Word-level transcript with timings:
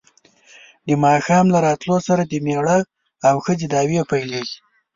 د 0.87 0.89
ماښام 1.03 1.45
له 1.53 1.59
راتلو 1.67 1.97
سره 2.07 2.23
د 2.25 2.33
مېړه 2.45 2.77
او 3.27 3.35
ښځې 3.45 3.65
دعوې 3.73 4.01
پیلېږي. 4.11 4.57